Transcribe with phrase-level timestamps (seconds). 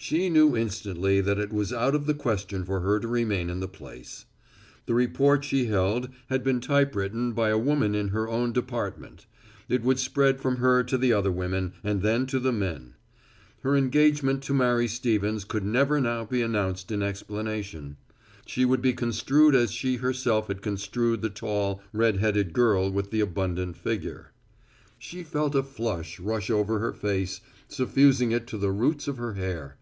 [0.00, 3.58] She knew instantly that it was out of the question for her to remain in
[3.58, 4.26] the place.
[4.86, 9.26] The report she held had been typewritten by a woman in her own department.
[9.68, 12.94] It would spread from her to the other women and then to the men.
[13.64, 17.96] Her engagement to marry Stevens could never now be announced in explanation.
[18.46, 23.10] She would be construed as she herself had construed the tall, red headed girl with
[23.10, 24.30] the abundant figure.
[24.96, 29.34] She felt a flood rush over her face, suffusing it to the roots of her
[29.34, 29.74] hair.